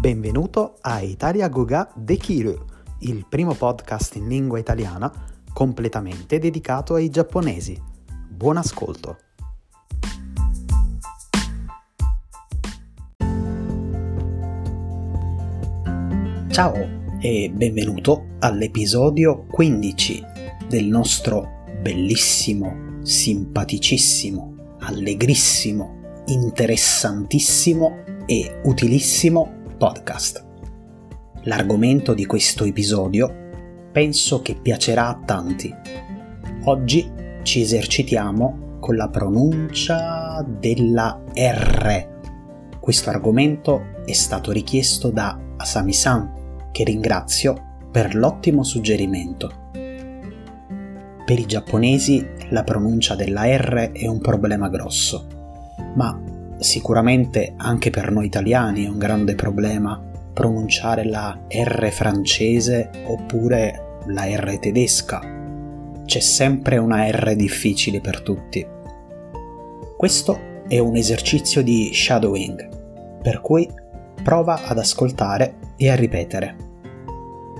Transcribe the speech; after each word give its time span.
Benvenuto 0.00 0.76
a 0.82 1.00
Italia 1.00 1.48
Goga 1.48 1.90
Dekiru, 1.92 2.56
il 3.00 3.26
primo 3.28 3.54
podcast 3.54 4.14
in 4.14 4.28
lingua 4.28 4.60
italiana 4.60 5.12
completamente 5.52 6.38
dedicato 6.38 6.94
ai 6.94 7.10
giapponesi. 7.10 7.76
Buon 8.28 8.58
ascolto! 8.58 9.18
Ciao 16.48 16.74
e 17.18 17.50
benvenuto 17.52 18.36
all'episodio 18.38 19.46
15 19.46 20.22
del 20.68 20.84
nostro 20.84 21.64
bellissimo, 21.82 23.00
simpaticissimo, 23.02 24.76
allegrissimo, 24.78 26.22
interessantissimo 26.26 28.04
e 28.26 28.60
utilissimo 28.62 29.57
podcast. 29.78 30.44
L'argomento 31.44 32.12
di 32.12 32.26
questo 32.26 32.64
episodio 32.64 33.46
penso 33.92 34.42
che 34.42 34.56
piacerà 34.60 35.06
a 35.06 35.22
tanti. 35.24 35.72
Oggi 36.64 37.10
ci 37.44 37.62
esercitiamo 37.62 38.76
con 38.80 38.96
la 38.96 39.08
pronuncia 39.08 40.44
della 40.46 41.22
R. 41.32 42.16
Questo 42.80 43.10
argomento 43.10 44.02
è 44.04 44.12
stato 44.12 44.50
richiesto 44.50 45.10
da 45.10 45.38
Asami-san, 45.56 46.70
che 46.72 46.84
ringrazio 46.84 47.86
per 47.90 48.14
l'ottimo 48.14 48.64
suggerimento. 48.64 49.70
Per 51.24 51.38
i 51.38 51.46
giapponesi 51.46 52.26
la 52.50 52.64
pronuncia 52.64 53.14
della 53.14 53.44
R 53.44 53.92
è 53.92 54.06
un 54.06 54.20
problema 54.20 54.68
grosso, 54.68 55.26
ma 55.94 56.37
sicuramente 56.58 57.54
anche 57.56 57.90
per 57.90 58.10
noi 58.10 58.26
italiani 58.26 58.84
è 58.84 58.88
un 58.88 58.98
grande 58.98 59.34
problema 59.34 60.02
pronunciare 60.32 61.04
la 61.04 61.36
R 61.48 61.90
francese 61.90 62.90
oppure 63.06 64.00
la 64.06 64.24
R 64.24 64.58
tedesca. 64.58 65.20
C'è 66.04 66.20
sempre 66.20 66.78
una 66.78 67.10
R 67.10 67.34
difficile 67.34 68.00
per 68.00 68.22
tutti. 68.22 68.66
Questo 69.96 70.62
è 70.68 70.78
un 70.78 70.96
esercizio 70.96 71.62
di 71.62 71.90
shadowing, 71.92 73.20
per 73.20 73.40
cui 73.40 73.68
prova 74.22 74.64
ad 74.64 74.78
ascoltare 74.78 75.56
e 75.76 75.90
a 75.90 75.96
ripetere. 75.96 76.56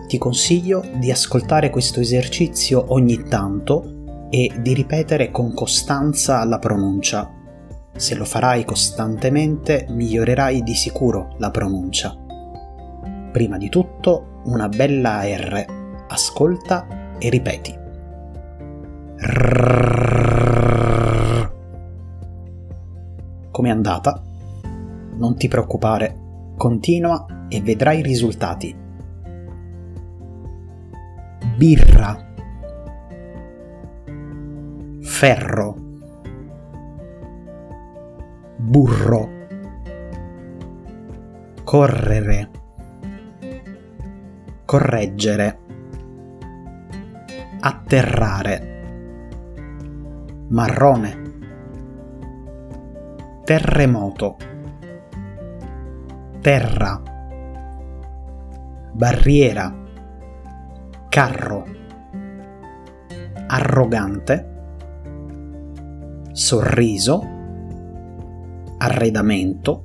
Ti 0.07 0.19
consiglio 0.19 0.85
di 0.95 1.11
ascoltare 1.11 1.71
questo 1.71 2.01
esercizio 2.01 2.93
ogni 2.93 3.25
tanto 3.25 4.27
e 4.31 4.53
di 4.61 4.73
ripetere 4.73 5.31
con 5.31 5.53
costanza 5.53 6.45
la 6.45 6.59
pronuncia 6.59 7.38
se 7.99 8.15
lo 8.15 8.25
farai 8.25 8.65
costantemente 8.65 9.87
migliorerai 9.89 10.63
di 10.63 10.75
sicuro 10.75 11.35
la 11.39 11.51
pronuncia. 11.51 12.17
Prima 13.33 13.59
di 13.59 13.69
tutto 13.69 14.41
una 14.45 14.69
bella 14.69 15.23
R. 15.25 15.65
Ascolta 16.07 17.17
e 17.19 17.29
ripeti. 17.29 17.77
Come 23.51 23.69
è 23.69 23.73
andata? 23.73 24.23
Non 25.17 25.37
ti 25.37 25.49
preoccupare, 25.49 26.53
continua 26.57 27.47
e 27.49 27.61
vedrai 27.61 27.99
i 27.99 28.03
risultati. 28.03 28.77
Birra. 31.57 32.27
Ferro 35.01 35.88
burro, 38.69 39.31
correre, 41.65 42.51
correggere, 44.67 45.59
atterrare, 47.61 48.85
marrone, 50.49 51.23
terremoto, 53.45 54.37
terra, 56.43 57.03
barriera, 58.93 59.75
carro, 61.09 61.65
arrogante, 63.47 64.57
sorriso, 66.33 67.37
arredamento. 68.79 69.83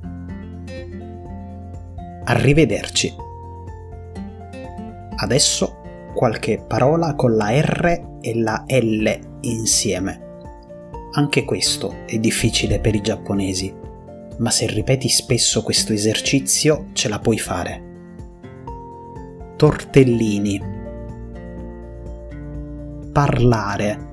Arrivederci. 2.24 3.14
Adesso 5.16 5.76
qualche 6.14 6.64
parola 6.66 7.14
con 7.14 7.36
la 7.36 7.50
R 7.50 8.18
e 8.20 8.38
la 8.38 8.64
L 8.66 9.18
insieme. 9.40 10.22
Anche 11.12 11.44
questo 11.44 12.04
è 12.06 12.18
difficile 12.18 12.80
per 12.80 12.94
i 12.94 13.00
giapponesi, 13.00 13.72
ma 14.38 14.50
se 14.50 14.66
ripeti 14.66 15.08
spesso 15.08 15.62
questo 15.62 15.92
esercizio 15.92 16.86
ce 16.92 17.08
la 17.08 17.18
puoi 17.18 17.38
fare. 17.38 17.92
Tortellini. 19.56 20.72
Parlare. 23.12 24.12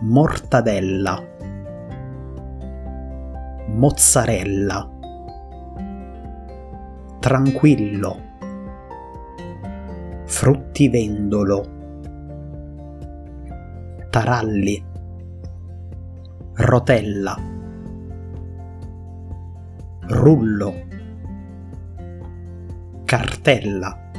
Mortadella 0.00 1.36
mozzarella, 3.78 4.90
tranquillo, 7.20 8.22
fruttivendolo, 10.24 11.76
taralli, 14.10 14.84
rotella, 16.54 17.40
rullo, 20.08 20.74
cartella, 23.04 24.10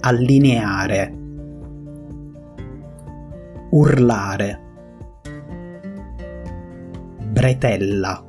allineare, 0.00 1.14
urlare 3.70 4.66
bretella, 7.38 8.20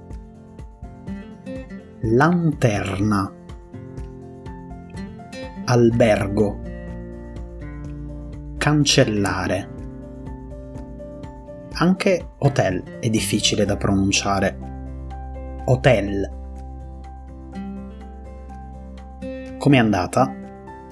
lanterna, 2.02 3.34
albergo, 5.66 6.59
cancellare. 8.59 9.70
Anche 11.72 12.34
hotel 12.38 12.84
è 13.00 13.09
difficile 13.09 13.66
da 13.66 13.78
pronunciare. 13.78 14.58
Hotel. 15.66 16.30
Com'è 19.58 19.78
andata? 19.78 20.36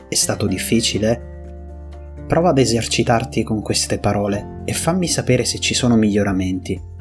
È 0.10 0.16
stato 0.16 0.48
difficile? 0.48 2.16
Prova 2.26 2.50
ad 2.50 2.58
esercitarti 2.58 3.44
con 3.44 3.62
queste 3.62 4.00
parole 4.00 4.64
e 4.66 4.74
fammi 4.74 5.08
sapere 5.08 5.46
se 5.46 5.60
ci 5.60 5.76
sono 5.76 5.96
miglioramenti. 5.96 6.96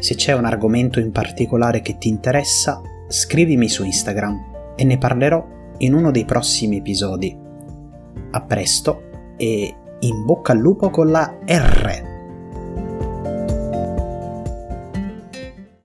Se 0.00 0.14
c'è 0.14 0.32
un 0.32 0.44
argomento 0.44 1.00
in 1.00 1.10
particolare 1.12 1.80
che 1.80 1.98
ti 1.98 2.08
interessa, 2.08 2.80
scrivimi 3.08 3.68
su 3.68 3.84
Instagram 3.84 4.74
e 4.76 4.84
ne 4.84 4.98
parlerò 4.98 5.46
in 5.78 5.94
uno 5.94 6.10
dei 6.10 6.24
prossimi 6.24 6.78
episodi. 6.78 7.36
A 8.30 8.40
presto 8.42 9.02
e 9.36 9.74
in 10.00 10.24
bocca 10.24 10.52
al 10.52 10.58
lupo 10.58 10.90
con 10.90 11.10
la 11.10 11.38
R! 11.44 12.07